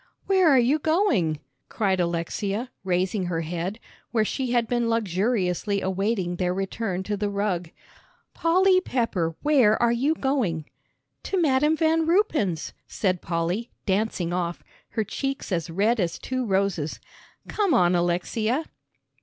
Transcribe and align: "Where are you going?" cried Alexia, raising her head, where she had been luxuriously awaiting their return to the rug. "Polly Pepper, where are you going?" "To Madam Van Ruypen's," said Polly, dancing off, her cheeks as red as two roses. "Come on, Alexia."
"Where 0.25 0.49
are 0.49 0.57
you 0.57 0.79
going?" 0.79 1.41
cried 1.69 1.99
Alexia, 1.99 2.71
raising 2.83 3.25
her 3.27 3.41
head, 3.41 3.79
where 4.09 4.25
she 4.25 4.49
had 4.51 4.67
been 4.67 4.89
luxuriously 4.89 5.79
awaiting 5.79 6.37
their 6.37 6.55
return 6.55 7.03
to 7.03 7.15
the 7.15 7.29
rug. 7.29 7.69
"Polly 8.33 8.81
Pepper, 8.81 9.35
where 9.43 9.79
are 9.79 9.91
you 9.91 10.15
going?" 10.15 10.65
"To 11.21 11.39
Madam 11.39 11.77
Van 11.77 12.07
Ruypen's," 12.07 12.73
said 12.87 13.21
Polly, 13.21 13.69
dancing 13.85 14.33
off, 14.33 14.63
her 14.89 15.03
cheeks 15.03 15.51
as 15.51 15.69
red 15.69 15.99
as 15.99 16.17
two 16.17 16.47
roses. 16.47 16.99
"Come 17.47 17.75
on, 17.75 17.93
Alexia." 17.93 18.65